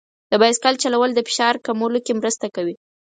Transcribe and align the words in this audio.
د 0.31 0.33
بایسکل 0.41 0.75
چلول 0.83 1.09
د 1.13 1.19
فشار 1.27 1.55
کمولو 1.65 1.99
کې 2.05 2.17
مرسته 2.19 2.45
کوي. 2.55 2.75